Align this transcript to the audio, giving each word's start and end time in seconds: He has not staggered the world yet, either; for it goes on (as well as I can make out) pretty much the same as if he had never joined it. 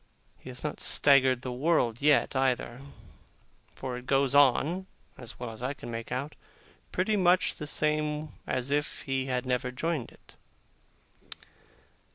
He 0.39 0.49
has 0.49 0.63
not 0.63 0.79
staggered 0.79 1.43
the 1.43 1.51
world 1.51 2.01
yet, 2.01 2.35
either; 2.35 2.81
for 3.75 3.97
it 3.97 4.07
goes 4.07 4.33
on 4.33 4.87
(as 5.15 5.39
well 5.39 5.51
as 5.51 5.61
I 5.61 5.75
can 5.75 5.91
make 5.91 6.11
out) 6.11 6.33
pretty 6.91 7.15
much 7.15 7.53
the 7.53 7.67
same 7.67 8.29
as 8.47 8.71
if 8.71 9.03
he 9.03 9.27
had 9.27 9.45
never 9.45 9.69
joined 9.69 10.11
it. 10.11 10.35